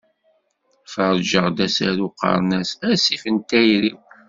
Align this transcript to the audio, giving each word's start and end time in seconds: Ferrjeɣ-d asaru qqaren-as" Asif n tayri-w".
Ferrjeɣ-d 0.91 1.57
asaru 1.65 2.07
qqaren-as" 2.11 2.71
Asif 2.91 3.23
n 3.33 3.37
tayri-w". 3.49 3.99